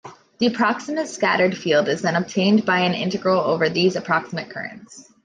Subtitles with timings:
[0.39, 5.07] The approximate scattered field is then obtained by an integral over these approximate currents.